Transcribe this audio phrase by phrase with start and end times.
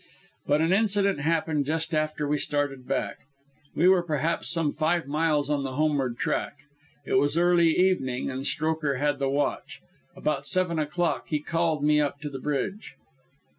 [0.47, 3.19] But an incident happened just after we had started back.
[3.75, 6.61] We were perhaps some five miles on the homeward track.
[7.05, 9.79] It was early evening and Strokher had the watch.
[10.15, 12.95] At about seven o'clock he called me up on the bridge.